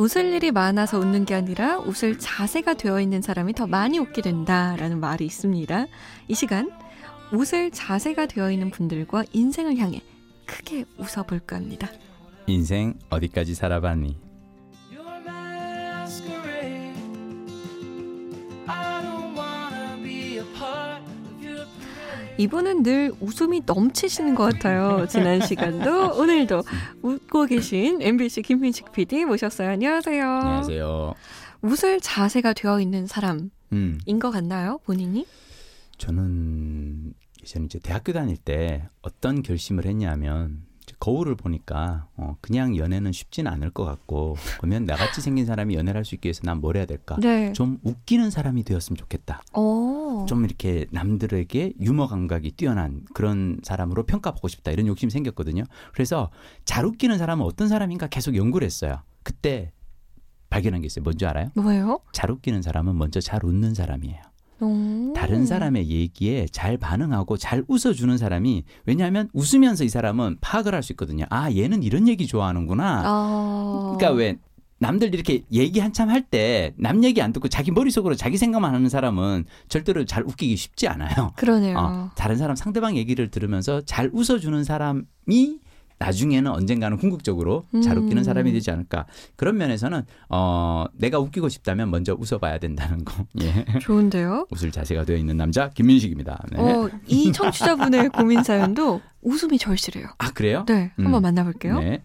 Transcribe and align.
웃을 0.00 0.32
일이 0.32 0.50
많아서 0.50 0.98
웃는 0.98 1.26
게 1.26 1.34
아니라 1.34 1.78
웃을 1.78 2.18
자세가 2.18 2.72
되어 2.72 3.02
있는 3.02 3.20
사람이 3.20 3.52
더 3.52 3.66
많이 3.66 3.98
웃게 3.98 4.22
된다라는 4.22 4.98
말이 4.98 5.26
있습니다. 5.26 5.86
이 6.26 6.34
시간 6.34 6.70
웃을 7.34 7.70
자세가 7.70 8.24
되어 8.24 8.50
있는 8.50 8.70
분들과 8.70 9.24
인생을 9.34 9.76
향해 9.76 10.00
크게 10.46 10.86
웃어볼까 10.96 11.56
합니다. 11.56 11.90
인생 12.46 12.94
어디까지 13.10 13.54
살아봤니? 13.54 14.29
이분은 22.40 22.82
늘 22.82 23.12
웃음이 23.20 23.64
넘치시는 23.66 24.34
것 24.34 24.44
같아요. 24.44 25.06
지난 25.08 25.42
시간도 25.46 26.14
오늘도 26.18 26.62
웃고 27.02 27.44
계신 27.44 28.00
MBC 28.00 28.40
김민식 28.40 28.92
PD 28.92 29.26
모셨어요. 29.26 29.68
안녕하세요. 29.68 30.24
안녕하세요. 30.24 31.14
웃을 31.60 32.00
자세가 32.00 32.54
되어 32.54 32.80
있는 32.80 33.06
사람인 33.06 33.50
음, 33.74 33.98
것 34.18 34.30
같나요, 34.30 34.80
본인이? 34.86 35.26
저는 35.98 37.12
예전에 37.42 37.66
이제 37.66 37.78
대학교 37.78 38.14
다닐 38.14 38.38
때 38.38 38.88
어떤 39.02 39.42
결심을 39.42 39.84
했냐면 39.84 40.62
거울을 41.00 41.34
보니까 41.34 42.06
어, 42.16 42.36
그냥 42.40 42.76
연애는 42.76 43.10
쉽지는 43.12 43.50
않을 43.50 43.70
것 43.70 43.84
같고 43.84 44.36
그러면 44.58 44.84
나같이 44.84 45.20
생긴 45.20 45.46
사람이 45.46 45.74
연애를 45.74 45.98
할 45.98 46.04
수 46.04 46.14
있기 46.14 46.26
위해서 46.28 46.42
난 46.44 46.60
뭘 46.60 46.76
해야 46.76 46.84
될까? 46.86 47.16
네. 47.20 47.52
좀 47.54 47.78
웃기는 47.82 48.30
사람이 48.30 48.62
되었으면 48.64 48.96
좋겠다. 48.98 49.42
오. 49.54 50.26
좀 50.28 50.44
이렇게 50.44 50.86
남들에게 50.90 51.72
유머 51.80 52.06
감각이 52.06 52.52
뛰어난 52.52 53.02
그런 53.14 53.58
사람으로 53.62 54.04
평가받고 54.04 54.46
싶다 54.48 54.70
이런 54.70 54.86
욕심이 54.86 55.10
생겼거든요. 55.10 55.64
그래서 55.92 56.30
잘 56.64 56.84
웃기는 56.84 57.16
사람은 57.18 57.44
어떤 57.44 57.68
사람인가 57.68 58.06
계속 58.08 58.36
연구를 58.36 58.66
했어요. 58.66 59.00
그때 59.22 59.72
발견한 60.50 60.80
게 60.82 60.86
있어요. 60.86 61.02
뭔지 61.02 61.24
알아요? 61.26 61.48
뭐예요? 61.54 62.00
잘 62.12 62.30
웃기는 62.30 62.60
사람은 62.62 62.98
먼저 62.98 63.20
잘 63.20 63.44
웃는 63.44 63.72
사람이에요. 63.74 64.20
오. 64.60 65.12
다른 65.14 65.46
사람의 65.46 65.88
얘기에 65.88 66.46
잘 66.52 66.76
반응하고 66.76 67.36
잘 67.36 67.64
웃어주는 67.68 68.16
사람이 68.18 68.64
왜냐하면 68.86 69.28
웃으면서 69.32 69.84
이 69.84 69.88
사람은 69.88 70.38
파악을 70.40 70.74
할 70.74 70.82
수 70.82 70.92
있거든요. 70.92 71.24
아 71.30 71.50
얘는 71.52 71.82
이런 71.82 72.08
얘기 72.08 72.26
좋아하는구나. 72.26 73.02
아. 73.04 73.94
그러니까 73.96 74.16
왜 74.16 74.36
남들 74.78 75.14
이렇게 75.14 75.42
얘기 75.52 75.78
한참 75.78 76.08
할 76.08 76.22
때 76.30 76.72
남 76.78 77.04
얘기 77.04 77.20
안 77.20 77.32
듣고 77.34 77.48
자기 77.48 77.70
머릿속으로 77.70 78.14
자기 78.14 78.38
생각만 78.38 78.74
하는 78.74 78.88
사람은 78.88 79.44
절대로 79.68 80.04
잘 80.06 80.22
웃기기 80.24 80.56
쉽지 80.56 80.88
않아요. 80.88 81.32
그러네요. 81.36 81.76
어, 81.78 82.10
다른 82.16 82.36
사람 82.38 82.56
상대방 82.56 82.96
얘기를 82.96 83.30
들으면서 83.30 83.82
잘 83.82 84.08
웃어주는 84.12 84.64
사람이 84.64 85.58
나중에는 86.00 86.50
언젠가는 86.50 86.96
궁극적으로 86.96 87.66
잘 87.84 87.98
음. 87.98 88.04
웃기는 88.04 88.24
사람이 88.24 88.52
되지 88.52 88.70
않을까 88.70 89.04
그런 89.36 89.58
면에서는 89.58 90.02
어 90.30 90.86
내가 90.94 91.18
웃기고 91.18 91.50
싶다면 91.50 91.90
먼저 91.90 92.16
웃어봐야 92.18 92.58
된다는 92.58 93.04
거 93.04 93.26
예. 93.42 93.66
좋은데요? 93.80 94.46
웃을 94.50 94.72
자세가 94.72 95.04
되어 95.04 95.16
있는 95.16 95.36
남자 95.36 95.68
김민식입니다. 95.68 96.42
네. 96.52 96.58
어, 96.58 96.88
이 97.06 97.30
청취자분의 97.30 98.08
고민 98.16 98.42
사연도 98.42 99.02
웃음이 99.20 99.58
절실해요. 99.58 100.06
아 100.16 100.32
그래요? 100.32 100.64
네, 100.66 100.90
한번 100.96 101.20
음. 101.20 101.22
만나볼게요. 101.22 101.78
네. 101.78 102.02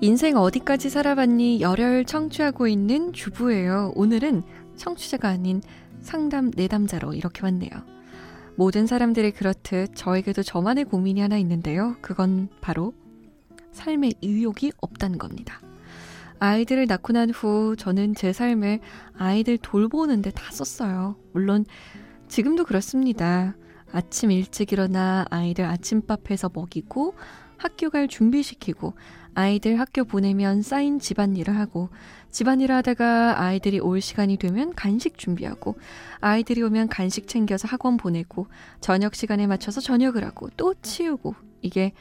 인생 0.00 0.36
어디까지 0.36 0.90
살아봤니 0.90 1.60
열혈 1.60 2.04
청취하고 2.04 2.66
있는 2.66 3.12
주부예요. 3.12 3.92
오늘은 3.94 4.42
청취자가 4.76 5.28
아닌 5.28 5.62
상담 6.00 6.50
내담자로 6.54 7.14
이렇게 7.14 7.42
왔네요. 7.42 7.70
모든 8.56 8.86
사람들이 8.86 9.32
그렇듯 9.32 9.94
저에게도 9.94 10.42
저만의 10.42 10.84
고민이 10.84 11.20
하나 11.20 11.36
있는데요. 11.38 11.96
그건 12.00 12.48
바로 12.60 12.94
삶에 13.72 14.10
의욕이 14.22 14.72
없다는 14.80 15.18
겁니다. 15.18 15.60
아이들을 16.38 16.86
낳고 16.86 17.12
난 17.12 17.30
후 17.30 17.74
저는 17.76 18.14
제 18.14 18.32
삶을 18.32 18.80
아이들 19.16 19.58
돌보는데 19.58 20.30
다 20.30 20.50
썼어요. 20.52 21.16
물론 21.32 21.64
지금도 22.28 22.64
그렇습니다. 22.64 23.54
아침 23.94 24.32
일찍 24.32 24.72
일어나 24.72 25.24
아이들 25.30 25.64
아침밥 25.64 26.32
해서 26.32 26.50
먹이고 26.52 27.14
학교 27.56 27.90
갈 27.90 28.08
준비시키고 28.08 28.94
아이들 29.34 29.78
학교 29.78 30.04
보내면 30.04 30.62
쌓인 30.62 30.98
집안일을 30.98 31.56
하고 31.56 31.90
집안일을 32.32 32.74
하다가 32.74 33.40
아이들이 33.40 33.78
올 33.78 34.00
시간이 34.00 34.36
되면 34.36 34.74
간식 34.74 35.16
준비하고 35.16 35.78
아이들이 36.20 36.62
오면 36.62 36.88
간식 36.88 37.28
챙겨서 37.28 37.68
학원 37.68 37.96
보내고 37.96 38.48
저녁 38.80 39.14
시간에 39.14 39.46
맞춰서 39.46 39.80
저녁을 39.80 40.24
하고 40.24 40.50
또 40.56 40.74
치우고 40.74 41.36
이게 41.62 41.92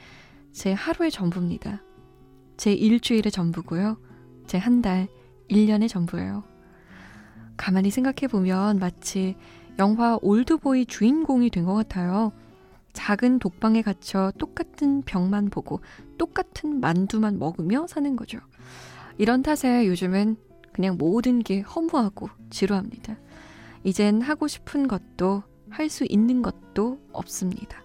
제 0.51 0.73
하루의 0.73 1.11
전부입니다. 1.11 1.83
제 2.57 2.73
일주일의 2.73 3.31
전부고요. 3.31 3.99
제 4.47 4.57
한 4.57 4.81
달, 4.81 5.07
1년의 5.49 5.89
전부예요. 5.89 6.43
가만히 7.55 7.91
생각해 7.91 8.27
보면 8.31 8.79
마치 8.79 9.35
영화 9.79 10.17
올드보이 10.21 10.85
주인공이 10.85 11.49
된 11.49 11.65
것 11.65 11.73
같아요. 11.73 12.31
작은 12.93 13.39
독방에 13.39 13.81
갇혀 13.81 14.31
똑같은 14.37 15.01
벽만 15.01 15.49
보고 15.49 15.81
똑같은 16.17 16.79
만두만 16.79 17.39
먹으며 17.39 17.87
사는 17.87 18.15
거죠. 18.15 18.39
이런 19.17 19.41
탓에 19.41 19.87
요즘은 19.87 20.37
그냥 20.73 20.97
모든 20.97 21.39
게 21.39 21.61
허무하고 21.61 22.29
지루합니다. 22.49 23.17
이젠 23.83 24.21
하고 24.21 24.47
싶은 24.47 24.87
것도 24.87 25.43
할 25.69 25.89
수 25.89 26.05
있는 26.07 26.43
것도 26.43 26.99
없습니다. 27.11 27.81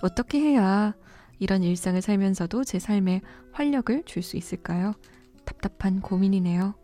어떻게 0.00 0.38
해야 0.40 0.94
이런 1.40 1.62
일상을 1.64 2.00
살면서도 2.00 2.62
제 2.64 2.78
삶에 2.78 3.20
활력을 3.52 4.04
줄 4.04 4.22
수 4.22 4.36
있을까요? 4.36 4.92
답답한 5.44 6.00
고민이네요. 6.00 6.74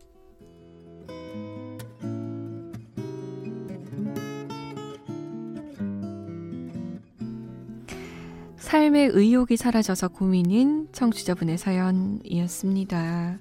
삶의 8.77 9.09
의욕이 9.13 9.57
사라져서 9.57 10.09
고민인 10.09 10.89
청취자분의 10.91 11.57
사연이었습니다. 11.57 13.39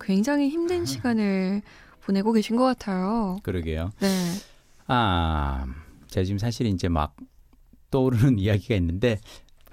굉장히 0.00 0.48
힘든 0.48 0.84
시간을 0.84 1.62
보내고 2.00 2.32
계신 2.32 2.56
것 2.56 2.64
같아요. 2.64 3.38
그러게요. 3.44 3.92
네. 4.00 4.08
아 4.88 5.64
제가 6.08 6.24
지금 6.24 6.38
사실 6.38 6.66
이제 6.66 6.88
막 6.88 7.14
떠오르는 7.92 8.40
이야기가 8.42 8.74
있는데 8.74 9.20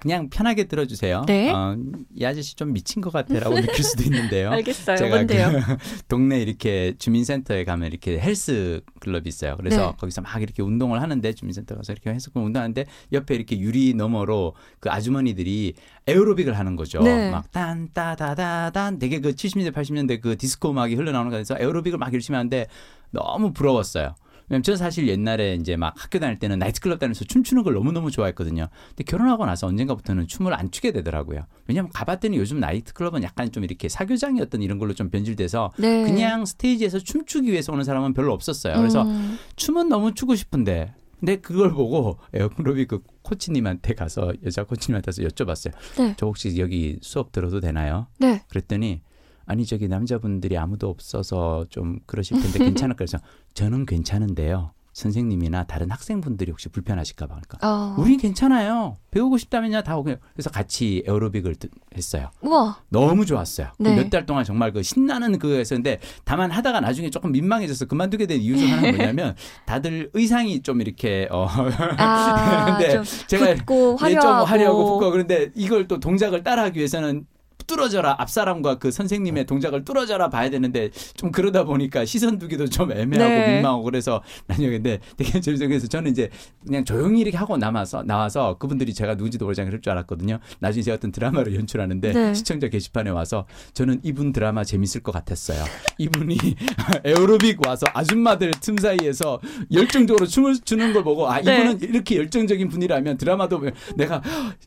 그냥 0.00 0.28
편하게 0.30 0.64
들어주세요. 0.64 1.24
네. 1.26 1.50
어, 1.50 1.76
이 2.14 2.24
아저씨 2.24 2.56
좀 2.56 2.72
미친 2.72 3.02
것 3.02 3.12
같아라고 3.12 3.54
느낄 3.60 3.84
수도 3.84 4.02
있는데요. 4.04 4.50
알겠어요. 4.50 4.96
제가? 4.96 5.26
그 5.26 5.30
동네 6.08 6.40
이렇게 6.40 6.94
주민센터에 6.98 7.64
가면 7.64 7.90
이렇게 7.90 8.18
헬스 8.18 8.80
클럽이 9.00 9.24
있어요. 9.26 9.56
그래서 9.56 9.90
네. 9.90 9.96
거기서 9.98 10.22
막 10.22 10.40
이렇게 10.42 10.62
운동을 10.62 11.02
하는데 11.02 11.32
주민센터 11.32 11.76
가서 11.76 11.92
이렇게 11.92 12.10
헬스 12.10 12.32
클럽 12.32 12.46
운동하는데 12.46 12.86
옆에 13.12 13.34
이렇게 13.34 13.58
유리 13.58 13.94
너머로 13.94 14.54
그 14.80 14.90
아주머니들이 14.90 15.74
에어로빅을 16.06 16.58
하는 16.58 16.76
거죠. 16.76 17.02
네. 17.02 17.30
막 17.30 17.50
딴따다다단 17.52 18.98
되게 18.98 19.20
그 19.20 19.32
70년대 19.32 19.72
80년대 19.72 20.20
그 20.20 20.36
디스코 20.36 20.70
음악이 20.70 20.94
흘러나오는 20.94 21.30
거에서 21.30 21.56
에어로빅을 21.58 21.98
막 21.98 22.12
열심히 22.12 22.36
하는데 22.36 22.66
너무 23.10 23.52
부러웠어요. 23.52 24.14
왜냐면 24.50 24.62
저는 24.64 24.76
사실 24.76 25.08
옛날에 25.08 25.54
이제 25.54 25.76
막 25.76 25.94
학교 25.96 26.18
다닐 26.18 26.38
때는 26.38 26.58
나이트클럽 26.58 26.98
다니면서 26.98 27.24
춤추는 27.24 27.62
걸 27.62 27.74
너무너무 27.74 28.10
좋아했거든요. 28.10 28.68
근데 28.88 29.04
결혼하고 29.04 29.46
나서 29.46 29.68
언젠가부터는 29.68 30.26
춤을 30.26 30.52
안 30.52 30.70
추게 30.70 30.90
되더라고요. 30.90 31.46
왜냐면 31.68 31.90
가봤더니 31.92 32.36
요즘 32.36 32.58
나이트클럽은 32.58 33.22
약간 33.22 33.52
좀 33.52 33.62
이렇게 33.62 33.88
사교장이 33.88 34.40
어떤 34.40 34.60
이런 34.60 34.78
걸로 34.78 34.92
좀 34.92 35.08
변질돼서 35.08 35.72
네. 35.78 36.04
그냥 36.04 36.44
스테이지에서 36.44 36.98
춤추기 36.98 37.50
위해서 37.50 37.72
오는 37.72 37.84
사람은 37.84 38.12
별로 38.12 38.32
없었어요. 38.32 38.76
그래서 38.76 39.02
음, 39.02 39.38
춤은 39.54 39.88
너무 39.88 40.14
추고 40.14 40.34
싶은데 40.34 40.94
근데 41.20 41.36
그걸 41.36 41.70
보고 41.70 42.18
에어로빅 42.32 42.88
그 42.88 43.02
코치님한테 43.22 43.94
가서 43.94 44.32
여자 44.44 44.64
코치님한테 44.64 45.06
가서 45.06 45.22
여쭤봤어요. 45.22 45.72
네. 45.98 46.14
저 46.16 46.26
혹시 46.26 46.58
여기 46.58 46.98
수업 47.02 47.30
들어도 47.30 47.60
되나요? 47.60 48.06
네. 48.18 48.42
그랬더니 48.48 49.02
아니 49.50 49.66
저기 49.66 49.88
남자분들이 49.88 50.56
아무도 50.56 50.88
없어서 50.88 51.66
좀 51.70 51.98
그러실 52.06 52.40
텐데 52.40 52.60
괜찮을까 52.60 52.98
그래서 52.98 53.18
저는 53.52 53.84
괜찮은데요. 53.84 54.70
선생님이나 54.92 55.64
다른 55.64 55.90
학생분들이 55.90 56.50
혹시 56.52 56.68
불편하실까 56.68 57.26
봐 57.26 57.40
그러니까 57.48 57.58
어. 57.68 57.96
우린 57.98 58.16
괜찮아요. 58.18 58.96
배우고 59.10 59.38
싶다면야 59.38 59.82
다 59.82 59.96
오고 59.96 60.14
그래서 60.34 60.50
같이 60.50 61.02
에어로빅을 61.06 61.56
듣- 61.56 61.70
했어요. 61.96 62.30
우와. 62.42 62.76
너무 62.90 63.26
좋았어요. 63.26 63.68
네. 63.78 63.96
몇달 63.96 64.24
동안 64.26 64.44
정말 64.44 64.72
그 64.72 64.82
신나는 64.84 65.38
그거였었는데 65.38 65.98
다만 66.24 66.50
하다가 66.52 66.80
나중에 66.80 67.10
조금 67.10 67.32
민망해져서 67.32 67.86
그만두게 67.86 68.26
된 68.26 68.40
이유 68.40 68.56
중 68.56 68.68
하나는 68.70 68.90
뭐냐면 68.96 69.34
다들 69.66 70.10
의상이 70.14 70.62
좀 70.62 70.80
이렇게 70.80 71.26
어 71.30 71.46
아, 71.48 72.76
근데 72.78 72.90
좀 72.92 73.04
제가 73.26 73.54
붓고 73.56 73.74
예, 73.92 73.96
좀 73.96 73.96
화려하고. 73.98 74.44
화려하고 74.44 74.84
붓고 74.84 75.10
그런데 75.10 75.50
이걸 75.56 75.88
또 75.88 75.98
동작을 75.98 76.42
따라하기 76.44 76.78
위해서는 76.78 77.26
뚫어져라 77.70 78.16
앞 78.18 78.28
사람과 78.28 78.78
그 78.78 78.90
선생님의 78.90 79.46
동작을 79.46 79.84
뚫어져라 79.84 80.28
봐야 80.28 80.50
되는데 80.50 80.90
좀 81.14 81.30
그러다 81.30 81.62
보니까 81.62 82.04
시선 82.04 82.36
두기도 82.38 82.66
좀 82.66 82.90
애매하고 82.90 83.32
네. 83.32 83.54
민망하고 83.54 83.84
그래서 83.84 84.22
나중에 84.48 84.70
근데 84.70 84.98
되게 85.16 85.38
재밌어요. 85.40 85.68
그래서 85.68 85.86
저는 85.86 86.10
이제 86.10 86.30
그냥 86.66 86.84
조용히 86.84 87.20
이렇게 87.20 87.36
하고 87.36 87.56
남아서 87.56 88.02
나와서 88.02 88.56
그분들이 88.58 88.92
제가 88.92 89.14
누군지도 89.14 89.44
모르지 89.44 89.62
그럴 89.64 89.80
줄 89.80 89.92
알았거든요. 89.92 90.40
나중에 90.58 90.82
제가 90.82 90.96
어떤 90.96 91.12
드라마를 91.12 91.54
연출하는데 91.54 92.12
네. 92.12 92.34
시청자 92.34 92.68
게시판에 92.68 93.10
와서 93.10 93.46
저는 93.72 94.00
이분 94.02 94.32
드라마 94.32 94.64
재밌을 94.64 95.02
것 95.02 95.12
같았어요. 95.12 95.62
이분이 95.98 96.36
에어로빅 97.04 97.64
와서 97.64 97.86
아줌마들 97.94 98.50
틈 98.60 98.76
사이에서 98.78 99.40
열정적으로 99.72 100.26
춤을 100.26 100.56
추는 100.64 100.92
걸 100.92 101.04
보고 101.04 101.28
아 101.30 101.40
네. 101.40 101.54
이분은 101.54 101.82
이렇게 101.82 102.16
열정적인 102.16 102.68
분이라면 102.68 103.16
드라마도 103.16 103.62
내가 103.96 104.22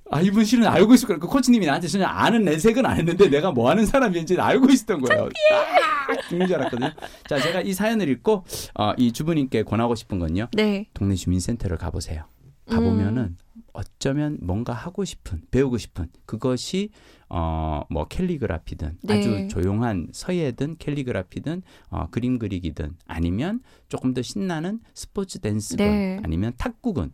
아 0.09 0.21
이분 0.21 0.45
실은 0.45 0.67
알고 0.67 0.93
있을. 0.93 1.19
그 1.19 1.27
코치님이 1.27 1.65
나한테 1.65 1.87
전혀 1.89 2.05
아는 2.05 2.45
내색은 2.45 2.85
안 2.93 2.99
했는데 2.99 3.29
내가 3.29 3.51
뭐 3.51 3.69
하는 3.69 3.85
사람인지 3.85 4.39
알고 4.39 4.69
있었던 4.69 5.01
거예요. 5.01 5.23
아, 5.25 6.27
죽는 6.29 6.47
줄 6.47 6.55
알았거든요. 6.57 6.91
자 7.27 7.39
제가 7.39 7.61
이 7.61 7.73
사연을 7.73 8.07
읽고 8.09 8.45
어, 8.75 8.93
이 8.97 9.11
주부님께 9.11 9.63
권하고 9.63 9.95
싶은 9.95 10.19
건요. 10.19 10.47
네. 10.53 10.87
동네 10.93 11.15
주민센터를 11.15 11.77
가보세요. 11.77 12.25
가보면은 12.67 13.35
어쩌면 13.73 14.37
뭔가 14.41 14.71
하고 14.71 15.03
싶은 15.03 15.41
배우고 15.51 15.77
싶은 15.77 16.07
그것이 16.25 16.91
어뭐 17.27 18.07
캘리그라피든 18.09 18.99
네. 19.01 19.13
아주 19.13 19.47
조용한 19.49 20.07
서예든 20.13 20.77
캘리그라피든 20.77 21.63
어 21.89 22.07
그림 22.11 22.39
그리기든 22.39 22.95
아니면 23.07 23.61
조금 23.89 24.13
더 24.13 24.21
신나는 24.21 24.79
스포츠 24.93 25.39
댄스건 25.39 25.87
네. 25.87 26.19
아니면 26.23 26.53
탁구건 26.57 27.11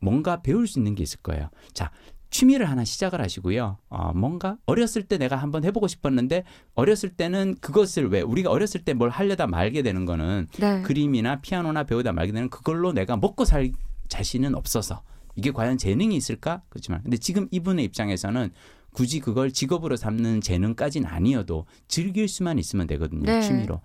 뭔가 0.00 0.42
배울 0.42 0.66
수 0.66 0.78
있는 0.78 0.94
게 0.94 1.02
있을 1.02 1.20
거예요. 1.22 1.48
자 1.72 1.90
취미를 2.34 2.68
하나 2.68 2.82
시작을 2.84 3.20
하시고요. 3.20 3.78
어, 3.90 4.12
뭔가 4.12 4.56
어렸을 4.66 5.04
때 5.04 5.18
내가 5.18 5.36
한번 5.36 5.62
해보고 5.64 5.86
싶었는데 5.86 6.42
어렸을 6.74 7.10
때는 7.10 7.54
그것을 7.60 8.08
왜 8.10 8.22
우리가 8.22 8.50
어렸을 8.50 8.82
때 8.84 8.92
뭘 8.92 9.08
하려다 9.08 9.46
말게 9.46 9.82
되는 9.82 10.04
거는 10.04 10.48
네. 10.58 10.82
그림이나 10.82 11.40
피아노나 11.40 11.84
배우다 11.84 12.12
말게 12.12 12.32
되는 12.32 12.50
그걸로 12.50 12.92
내가 12.92 13.16
먹고 13.16 13.44
살 13.44 13.70
자신은 14.08 14.56
없어서 14.56 15.02
이게 15.36 15.52
과연 15.52 15.78
재능이 15.78 16.16
있을까? 16.16 16.62
그렇지만 16.70 17.02
근데 17.04 17.18
지금 17.18 17.46
이분의 17.52 17.84
입장에서는 17.84 18.50
굳이 18.92 19.20
그걸 19.20 19.52
직업으로 19.52 19.94
삼는 19.94 20.40
재능까지는 20.40 21.08
아니어도 21.08 21.66
즐길 21.86 22.26
수만 22.26 22.58
있으면 22.58 22.88
되거든요. 22.88 23.22
네. 23.26 23.42
취미로. 23.42 23.80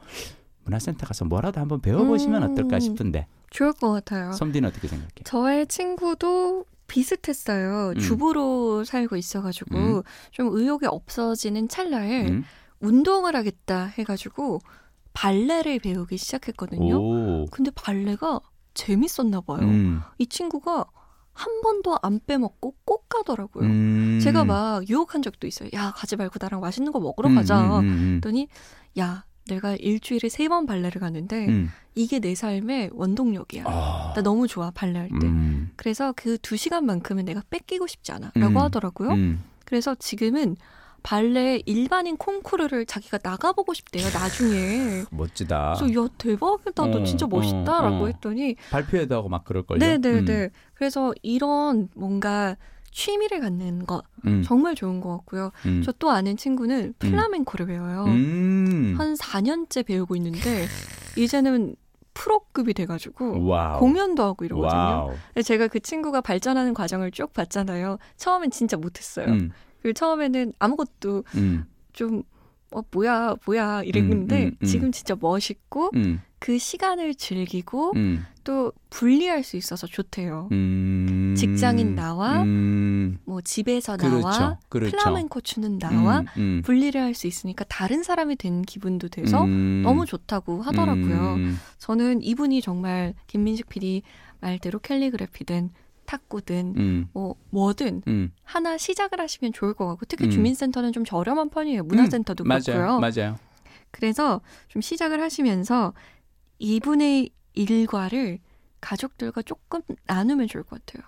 문화센터 0.64 1.06
가서 1.06 1.26
뭐라도 1.26 1.60
한번 1.62 1.82
배워보시면 1.82 2.42
음. 2.42 2.52
어떨까 2.52 2.80
싶은데 2.80 3.28
좋을 3.52 3.74
것 3.74 3.92
같아요. 3.92 4.32
섬디는 4.34 4.70
어떻게 4.70 4.88
생각해? 4.88 5.12
저의 5.24 5.68
친구도 5.68 6.66
비슷했어요. 6.90 7.94
음. 7.96 8.00
주부로 8.00 8.84
살고 8.84 9.16
있어가지고 9.16 9.78
음. 9.78 10.02
좀 10.32 10.50
의욕이 10.52 10.88
없어지는 10.88 11.70
찰나에 11.70 12.28
음? 12.28 12.44
운동을 12.82 13.36
하겠다 13.36 13.86
해가지고 13.86 14.60
발레를 15.14 15.80
배우기 15.80 16.18
시작했거든요. 16.18 16.98
오. 16.98 17.46
근데 17.52 17.72
발레가 17.72 18.42
재밌었나 18.74 19.42
봐요. 19.42 19.60
음. 19.62 20.02
이 20.18 20.28
친구가 20.28 20.86
한 21.34 21.62
번도 21.62 21.98
안 22.02 22.20
빼먹고 22.26 22.76
꼭 22.84 23.08
가더라고요. 23.08 23.66
음. 23.66 24.20
제가 24.22 24.44
막 24.44 24.88
유혹한 24.90 25.22
적도 25.22 25.48
있어요. 25.48 25.70
야 25.74 25.94
가지 25.96 26.18
말고 26.18 26.36
나랑 26.42 26.60
맛있는 26.60 26.92
거 26.92 27.00
먹으러 27.00 27.30
음, 27.30 27.36
가자. 27.36 27.82
그랬더니 27.82 28.50
야 29.00 29.24
내가 29.50 29.76
일주일에 29.76 30.30
세 30.30 30.48
번 30.48 30.66
발레를 30.66 31.02
가는데 31.02 31.48
음. 31.48 31.70
이게 31.96 32.20
내 32.20 32.34
삶의 32.36 32.92
원동력이야. 32.94 33.64
아. 33.68 34.14
나 34.16 34.22
너무 34.22 34.48
좋아 34.48 34.72
발레 34.72 34.98
할 35.00 35.10
때. 35.10 35.28
음. 35.28 35.72
그래서 35.76 36.14
그 36.16 36.38
두 36.38 36.56
시간만큼은 36.56 37.26
내가 37.26 37.42
뺏기고 37.50 37.88
싶지 37.88 38.12
않아. 38.14 38.32
음. 38.38 38.42
라고 38.42 38.60
하더라고요. 38.62 39.10
음. 39.12 39.44
그래서 39.66 39.96
지금은 39.96 40.56
발레 41.02 41.62
일반인 41.66 42.18
콩쿠르를 42.18 42.86
자기가 42.86 43.20
나가보고 43.24 43.74
싶대요, 43.74 44.06
나중에. 44.14 45.04
멋지다. 45.12 45.76
그래서 45.80 46.04
야, 46.04 46.08
대박이다. 46.18 46.86
너 46.88 47.00
어, 47.00 47.04
진짜 47.06 47.26
멋있다. 47.28 47.80
어, 47.80 47.82
라고 47.84 48.04
어. 48.04 48.08
했더니, 48.08 48.56
발표회도 48.72 49.16
하고 49.16 49.30
막 49.30 49.46
그럴 49.46 49.64
걸요. 49.64 49.80
네네네. 49.80 50.32
음. 50.34 50.50
그래서 50.74 51.14
이런 51.22 51.88
뭔가 51.96 52.58
취미를 52.92 53.40
갖는 53.40 53.86
것 53.86 54.04
음. 54.26 54.42
정말 54.44 54.76
좋은 54.76 55.02
것 55.02 55.10
같고요. 55.18 55.52
음. 55.66 55.82
저또 55.84 56.12
아는 56.12 56.38
친구는 56.38 56.94
플라멩코를 57.00 57.68
배워요. 57.68 58.06
음. 58.06 58.96
한 58.98 59.14
4년째 59.16 59.86
배우고 59.86 60.16
있는데, 60.16 60.66
이제는 61.18 61.76
프로급이 62.14 62.74
돼가지고, 62.74 63.46
wow. 63.46 63.80
공연도 63.80 64.24
하고 64.24 64.46
이러거든요. 64.46 65.16
제가 65.44 65.68
그 65.68 65.80
친구가 65.80 66.22
발전하는 66.22 66.74
과정을 66.74 67.12
쭉 67.12 67.34
봤잖아요. 67.34 67.98
처음엔 68.18 68.52
진짜 68.52 68.78
못했어요. 68.78 69.28
음. 69.28 69.52
그 69.82 69.94
처음에는 69.94 70.54
아무것도 70.60 71.24
음. 71.36 71.66
좀 71.94 72.24
어, 72.72 72.82
뭐야, 72.92 73.36
뭐야, 73.46 73.82
이랬는데, 73.84 74.44
음, 74.44 74.48
음, 74.50 74.58
음. 74.62 74.66
지금 74.66 74.92
진짜 74.92 75.16
멋있고, 75.20 75.90
음. 75.96 76.22
그 76.40 76.58
시간을 76.58 77.16
즐기고, 77.16 77.94
음. 77.96 78.26
또 78.44 78.72
분리할 78.90 79.44
수 79.44 79.58
있어서 79.58 79.86
좋대요. 79.86 80.48
음. 80.52 81.36
직장인 81.38 81.94
나와, 81.96 82.42
음. 82.42 83.20
뭐 83.26 83.42
집에서 83.42 83.96
그렇죠. 83.98 84.22
나와, 84.28 84.58
그렇죠. 84.70 84.98
플라멩코 84.98 85.42
추는 85.42 85.78
나와, 85.78 86.22
음, 86.22 86.26
음. 86.38 86.62
분리를 86.66 87.00
할 87.00 87.14
수 87.14 87.28
있으니까 87.28 87.66
다른 87.68 88.02
사람이 88.02 88.38
된 88.38 88.62
기분도 88.62 89.10
돼서 89.10 89.44
음. 89.44 89.82
너무 89.84 90.06
좋다고 90.06 90.62
하더라고요. 90.62 91.34
음. 91.36 91.60
저는 91.78 92.24
이분이 92.24 92.62
정말 92.62 93.14
김민식 93.28 93.68
PD 93.70 94.04
말대로 94.40 94.80
캘리그래피든 94.80 95.72
탁구든 96.06 96.74
음. 96.78 97.08
뭐 97.14 97.36
뭐든 97.52 98.02
음. 98.08 98.32
하나 98.44 98.78
시작을 98.78 99.20
하시면 99.20 99.54
좋을 99.54 99.74
것 99.74 99.86
같고 99.88 100.06
특히 100.08 100.26
음. 100.26 100.32
주민센터는 100.32 100.94
좀 100.94 101.04
저렴한 101.06 101.50
편이에요. 101.50 101.84
문화센터도 101.84 102.46
그렇고요. 102.46 102.76
맞아요. 102.76 103.00
맞아요. 103.00 103.36
그래서 103.92 104.42
좀 104.70 104.82
시작을 104.82 105.22
하시면서 105.22 105.94
이분의 106.60 107.32
일과를 107.54 108.40
가족들과 108.82 109.42
조금 109.42 109.82
나누면 110.06 110.48
좋을 110.48 110.64
것 110.64 110.86
같아요. 110.86 111.06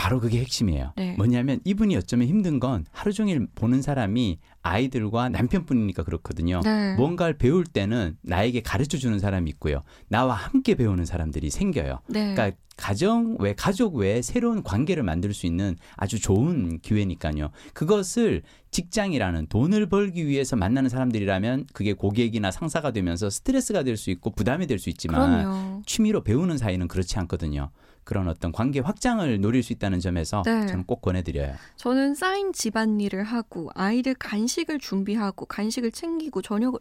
바로 0.00 0.18
그게 0.18 0.38
핵심이에요. 0.40 0.94
네. 0.96 1.14
뭐냐면 1.18 1.60
이분이 1.62 1.94
어쩌면 1.94 2.26
힘든 2.26 2.58
건 2.58 2.86
하루 2.90 3.12
종일 3.12 3.46
보는 3.54 3.82
사람이 3.82 4.38
아이들과 4.62 5.28
남편뿐이니까 5.28 6.04
그렇거든요. 6.04 6.60
네. 6.64 6.94
뭔가를 6.94 7.36
배울 7.36 7.64
때는 7.64 8.16
나에게 8.22 8.62
가르쳐 8.62 8.96
주는 8.96 9.18
사람이 9.18 9.50
있고요. 9.50 9.82
나와 10.08 10.32
함께 10.32 10.74
배우는 10.74 11.04
사람들이 11.04 11.50
생겨요. 11.50 11.98
네. 12.06 12.32
그러니까 12.34 12.56
가정 12.78 13.36
외 13.40 13.52
가족 13.54 13.96
외에 13.96 14.22
새로운 14.22 14.62
관계를 14.62 15.02
만들 15.02 15.34
수 15.34 15.44
있는 15.44 15.76
아주 15.98 16.18
좋은 16.18 16.78
기회니까요. 16.78 17.50
그것을 17.74 18.40
직장이라는 18.70 19.48
돈을 19.48 19.84
벌기 19.84 20.26
위해서 20.26 20.56
만나는 20.56 20.88
사람들이라면 20.88 21.66
그게 21.74 21.92
고객이나 21.92 22.50
상사가 22.50 22.90
되면서 22.90 23.28
스트레스가 23.28 23.82
될 23.82 23.98
수 23.98 24.10
있고 24.10 24.30
부담이 24.30 24.66
될 24.66 24.78
수 24.78 24.88
있지만 24.88 25.42
그럼요. 25.42 25.82
취미로 25.84 26.22
배우는 26.22 26.56
사이는 26.56 26.88
그렇지 26.88 27.18
않거든요. 27.18 27.70
그런 28.04 28.28
어떤 28.28 28.52
관계 28.52 28.80
확장을 28.80 29.40
노릴 29.40 29.62
수 29.62 29.72
있다는 29.72 30.00
점에서 30.00 30.42
네. 30.44 30.66
저는 30.66 30.84
꼭 30.84 31.00
권해드려요. 31.02 31.54
저는 31.76 32.14
쌓인 32.14 32.52
집안일을 32.52 33.22
하고 33.24 33.70
아이들 33.74 34.14
간식을 34.14 34.78
준비하고 34.78 35.46
간식을 35.46 35.92
챙기고 35.92 36.42
저녁을 36.42 36.78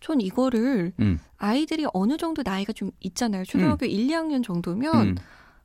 전 0.00 0.20
이거를 0.20 0.92
음. 1.00 1.18
아이들이 1.38 1.86
어느 1.92 2.16
정도 2.16 2.42
나이가 2.44 2.72
좀 2.72 2.90
있잖아요. 3.00 3.44
초등학교 3.44 3.86
1, 3.86 4.06
2학년 4.08 4.44
정도면 4.44 4.94
음, 4.94 5.16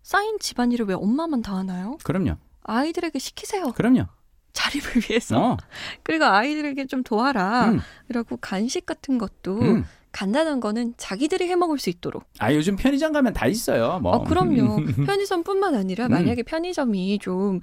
쌓인 0.01 0.39
집안일을 0.39 0.87
왜 0.87 0.95
엄마만 0.95 1.41
다 1.41 1.55
하나요? 1.55 1.97
그럼요. 2.03 2.37
아이들에게 2.63 3.19
시키세요. 3.19 3.71
그럼요. 3.73 4.05
자립을 4.53 5.03
위해서. 5.09 5.53
어, 5.53 5.57
그리고 6.03 6.25
아이들에게 6.25 6.85
좀 6.87 7.03
도와라. 7.03 7.71
음, 7.71 7.79
그리고 8.07 8.37
간식 8.37 8.85
같은 8.85 9.17
것도 9.17 9.59
음. 9.61 9.85
간단한 10.13 10.61
거는 10.61 10.93
자기들이 10.95 11.49
해 11.49 11.55
먹을 11.55 11.77
수 11.77 11.89
있도록. 11.89 12.23
아 12.39 12.53
요즘 12.53 12.77
편의점 12.77 13.11
가면 13.11 13.33
다 13.33 13.47
있어요. 13.47 13.99
뭐. 14.01 14.13
어, 14.13 14.23
그럼요. 14.23 14.77
편의점뿐만 15.05 15.75
아니라 15.75 16.05
음. 16.05 16.11
만약에 16.11 16.43
편의점이 16.43 17.19
좀 17.19 17.59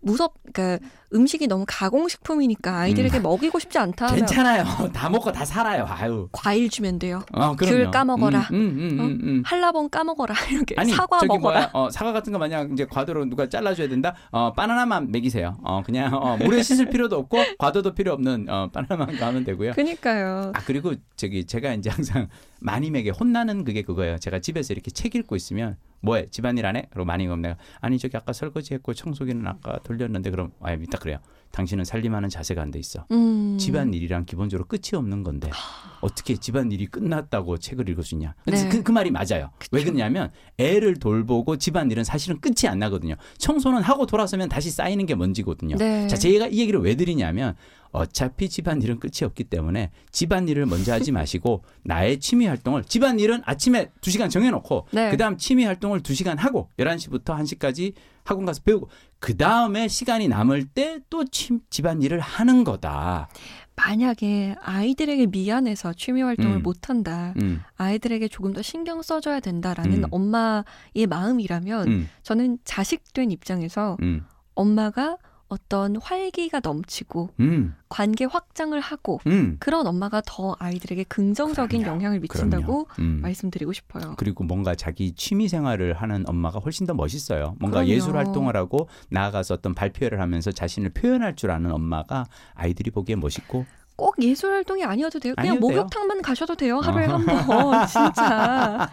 무섭, 0.00 0.34
그러니까 0.52 0.84
음식이 1.12 1.46
너무 1.46 1.64
가공식품이니까 1.66 2.78
아이들에게 2.78 3.18
먹이고 3.20 3.58
싶지 3.58 3.78
않다 3.78 4.10
음. 4.12 4.16
괜찮아요. 4.16 4.64
다 4.94 5.08
먹고 5.10 5.32
다 5.32 5.44
살아요. 5.44 5.84
아유. 5.88 6.28
과일 6.32 6.70
주면 6.70 6.98
돼요. 6.98 7.22
어. 7.32 7.54
귤 7.56 7.90
까먹어라. 7.90 8.48
음, 8.52 8.54
음, 8.54 8.78
음, 8.78 9.00
어? 9.00 9.04
음, 9.04 9.20
음. 9.22 9.42
한라봉 9.44 9.88
까먹어라 9.90 10.34
이렇게 10.52 10.74
아니 10.78 10.92
사과 10.92 11.20
먹어라. 11.24 11.38
뭐야 11.38 11.70
어, 11.72 11.90
사과 11.90 12.12
같은 12.12 12.32
거 12.32 12.38
만약 12.38 12.70
이제 12.72 12.86
과도로 12.86 13.24
누가 13.26 13.48
잘라줘야 13.48 13.88
된다 13.88 14.14
어 14.30 14.52
바나나만 14.52 15.10
먹이세요 15.10 15.58
어 15.62 15.82
그냥 15.84 16.14
어, 16.14 16.36
물에 16.36 16.62
씻을 16.62 16.90
필요도 16.90 17.16
없고 17.16 17.38
과도도 17.58 17.94
필요 17.94 18.12
없는 18.12 18.46
어 18.48 18.70
바나나만 18.72 19.16
가면 19.16 19.44
되고요 19.44 19.72
그니까요. 19.72 20.52
아 20.54 20.60
그리고 20.64 20.94
저기 21.16 21.44
제가 21.44 21.74
이제 21.74 21.90
항상 21.90 22.28
마님에게 22.60 23.10
혼나는 23.10 23.64
그게 23.64 23.82
그거예요 23.82 24.18
제가 24.18 24.38
집에서 24.40 24.72
이렇게 24.72 24.90
책 24.90 25.14
읽고 25.14 25.36
있으면 25.36 25.76
뭐해 26.02 26.26
집안일 26.30 26.66
안 26.66 26.76
해? 26.76 26.86
그리고 26.90 27.04
마님이 27.04 27.36
내가 27.36 27.56
아니 27.80 27.98
저기 27.98 28.16
아까 28.16 28.32
설거지했고 28.32 28.94
청소기는 28.94 29.46
아까 29.46 29.78
돌렸는데 29.82 30.30
그럼 30.30 30.52
아 30.60 30.72
이따 30.72 30.98
그래요 30.98 31.18
당신은 31.52 31.84
살림하는 31.84 32.28
자세가 32.28 32.62
안 32.62 32.70
돼 32.70 32.78
있어 32.78 33.06
음. 33.10 33.58
집안일이란 33.58 34.24
기본적으로 34.24 34.66
끝이 34.68 34.94
없는 34.94 35.22
건데 35.24 35.50
어떻게 36.00 36.36
집안일이 36.36 36.86
끝났다고 36.86 37.58
책을 37.58 37.88
읽을 37.88 38.04
수 38.04 38.14
있냐. 38.14 38.34
네. 38.46 38.68
그, 38.68 38.82
그 38.82 38.92
말이 38.92 39.10
맞아요. 39.10 39.50
왜 39.72 39.82
그러냐면 39.84 40.30
애를 40.58 40.96
돌보고 40.96 41.56
집안일은 41.56 42.04
사실은 42.04 42.40
끝이 42.40 42.68
안 42.68 42.78
나거든요. 42.78 43.16
청소는 43.38 43.82
하고 43.82 44.06
돌아서면 44.06 44.48
다시 44.48 44.70
쌓이는 44.70 45.04
게 45.06 45.14
먼지거든요. 45.14 45.76
네. 45.76 46.06
자, 46.08 46.16
제가 46.16 46.46
이 46.46 46.58
얘기를 46.60 46.80
왜 46.80 46.94
드리냐면 46.94 47.54
어차피 47.92 48.48
집안일은 48.48 49.00
끝이 49.00 49.24
없기 49.24 49.44
때문에 49.44 49.90
집안일을 50.12 50.66
먼저 50.66 50.92
하지 50.92 51.12
마시고 51.12 51.64
나의 51.82 52.20
취미 52.20 52.46
활동을 52.46 52.84
집안일은 52.84 53.42
아침에 53.44 53.90
2시간 54.00 54.30
정해놓고 54.30 54.86
네. 54.92 55.10
그다음 55.10 55.36
취미 55.36 55.64
활동을 55.64 56.00
2시간 56.02 56.36
하고 56.36 56.70
11시부터 56.78 57.24
1시까지 57.24 57.94
학원 58.24 58.46
가서 58.46 58.62
배우고 58.62 58.88
그다음에 59.18 59.88
시간이 59.88 60.28
남을 60.28 60.66
때 60.66 61.00
또 61.10 61.24
집안일을 61.70 62.20
하는 62.20 62.64
거다. 62.64 63.28
만약에 63.76 64.56
아이들에게 64.60 65.26
미안해서 65.26 65.94
취미 65.94 66.22
활동을 66.22 66.58
음. 66.58 66.62
못 66.62 66.90
한다. 66.90 67.34
음, 67.40 67.62
아이들에게 67.76 68.28
조금 68.28 68.52
더 68.52 68.60
신경 68.62 69.00
써 69.02 69.20
줘야 69.20 69.40
된다라는 69.40 70.04
음. 70.04 70.08
엄마의 70.10 71.06
마음이라면 71.08 71.88
음, 71.88 72.08
저는 72.22 72.58
자식 72.64 73.12
된 73.12 73.30
입장에서 73.30 73.96
음, 74.02 74.24
엄마가 74.54 75.16
어떤 75.50 75.96
활기가 75.96 76.60
넘치고 76.62 77.30
음, 77.40 77.74
관계 77.88 78.24
확장을 78.24 78.78
하고 78.80 79.20
음. 79.26 79.56
그런 79.58 79.86
엄마가 79.86 80.22
더 80.24 80.54
아이들에게 80.60 81.04
긍정적인 81.04 81.82
그럼요. 81.82 81.96
영향을 81.96 82.20
미친다고. 82.20 82.86
음. 83.00 83.18
말씀드리고 83.20 83.72
싶어요. 83.72 84.14
그리고 84.16 84.44
뭔가 84.44 84.76
자기 84.76 85.12
취미 85.12 85.48
생활을 85.48 85.94
하는 85.94 86.24
엄마가 86.26 86.60
훨씬 86.60 86.86
더 86.86 86.94
멋있어요. 86.94 87.56
뭔가 87.58 87.80
그럼요. 87.80 87.88
예술 87.88 88.16
활동을 88.16 88.56
하고 88.56 88.88
나아가서 89.10 89.54
어떤 89.54 89.74
발표를 89.74 90.20
하면서 90.20 90.52
자신을 90.52 90.90
표현할 90.90 91.34
줄 91.34 91.50
아는 91.50 91.72
엄마가 91.72 92.26
아이들이 92.54 92.90
보기에 92.92 93.16
멋있고 93.16 93.66
꼭 93.96 94.14
예술 94.22 94.52
활동이 94.52 94.84
아니어도 94.84 95.18
돼요. 95.18 95.34
그냥 95.36 95.56
아니어도 95.56 95.66
돼요. 95.68 95.76
목욕탕만 95.82 96.22
가셔도 96.22 96.54
돼요. 96.54 96.78
하루에 96.78 97.04
한 97.06 97.26
번. 97.26 97.86
진짜. 97.86 98.88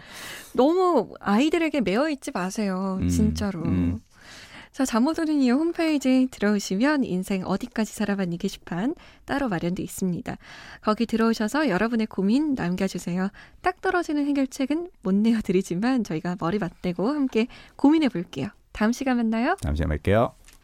너무 0.54 1.14
아이들에게 1.20 1.80
매여 1.82 2.08
있지 2.10 2.30
마세요. 2.32 2.98
음, 3.00 3.08
진짜로. 3.08 3.62
음. 4.78 4.84
자, 4.84 4.84
이유 5.28 5.54
홈페이지 5.54 6.28
들어오시면 6.30 7.04
인생 7.04 7.44
어디까지 7.44 7.92
살아봤니 7.92 8.38
게시판 8.38 8.94
따로 9.24 9.48
마련돼 9.48 9.82
있습니다. 9.82 10.36
거기 10.82 11.06
들어오셔서 11.06 11.68
여러분의 11.68 12.06
고민 12.06 12.54
남겨주세요. 12.54 13.30
딱 13.60 13.80
떨어지는 13.80 14.26
해결책은 14.26 14.90
못 15.02 15.14
내어드리지만 15.14 16.04
저희가 16.04 16.36
머리 16.38 16.58
맞대고 16.58 17.08
함께 17.08 17.48
고민해 17.76 18.08
볼게요. 18.08 18.48
다음 18.72 18.92
시간 18.92 19.16
만나요. 19.16 19.56
다음 19.60 19.74
시간에 19.74 19.96
뵐게요. 19.96 20.32